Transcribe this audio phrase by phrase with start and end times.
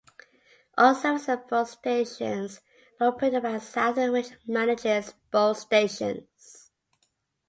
[0.79, 2.61] All services at both stations
[2.99, 6.71] are operated by Southern, which manages both stations.